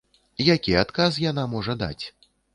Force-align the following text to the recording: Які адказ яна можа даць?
Які 0.45 0.73
адказ 0.83 1.21
яна 1.27 1.45
можа 1.53 1.79
даць? 1.85 2.01